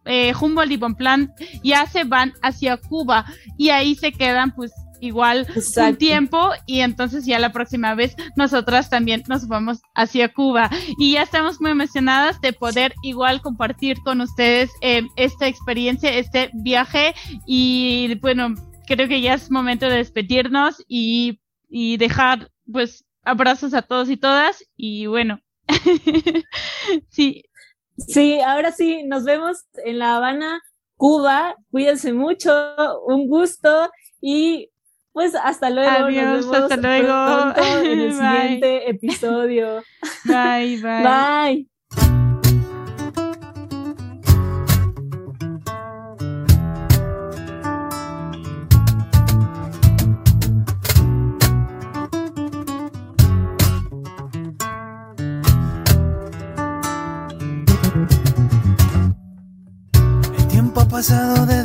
[0.06, 1.30] eh, Humboldt y Bonpland
[1.62, 3.26] ya se van hacia Cuba
[3.58, 8.90] y ahí se quedan pues igual un tiempo y entonces ya la próxima vez nosotras
[8.90, 10.70] también nos vamos hacia Cuba.
[10.98, 16.50] Y ya estamos muy emocionadas de poder igual compartir con ustedes eh, esta experiencia, este
[16.52, 17.14] viaje
[17.46, 18.54] y bueno,
[18.90, 24.16] creo que ya es momento de despedirnos y, y dejar pues abrazos a todos y
[24.16, 25.40] todas y bueno,
[27.08, 27.44] sí.
[27.96, 30.60] Sí, ahora sí, nos vemos en La Habana,
[30.96, 31.54] Cuba.
[31.70, 32.50] Cuídense mucho,
[33.06, 34.70] un gusto y
[35.12, 36.06] pues hasta luego.
[36.06, 37.12] Adiós, hasta luego.
[37.84, 39.82] en el siguiente episodio.
[40.24, 41.02] Bye, bye.
[41.02, 41.69] Bye.
[61.00, 61.59] Pasado desde